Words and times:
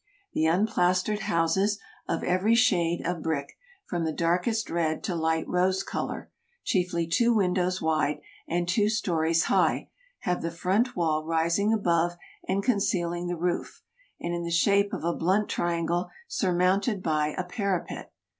The 0.33 0.47
unplastered 0.47 1.19
houses, 1.19 1.77
of 2.07 2.23
every 2.23 2.55
shade 2.55 3.05
of 3.05 3.21
brick, 3.21 3.55
from 3.87 4.03
the 4.03 4.11
darkest 4.11 4.71
red 4.71 5.03
to 5.03 5.13
light 5.13 5.47
rose 5.47 5.83
color, 5.83 6.31
chiefly 6.63 7.05
two 7.05 7.35
windows 7.35 7.83
wide 7.83 8.19
and 8.47 8.67
two 8.67 8.89
stories 8.89 9.43
high, 9.43 9.91
have 10.21 10.41
the 10.41 10.49
front 10.49 10.95
wall 10.95 11.23
rising 11.23 11.71
above 11.71 12.17
and 12.47 12.63
concealing 12.63 13.27
the 13.27 13.37
roof, 13.37 13.83
and 14.19 14.33
in 14.33 14.41
the 14.43 14.49
shape 14.49 14.91
of 14.91 15.03
a 15.03 15.13
blunt 15.13 15.49
triangle 15.49 16.09
surmounted 16.27 17.03
by 17.03 17.35
a 17.37 17.43
parapet. 17.43 18.11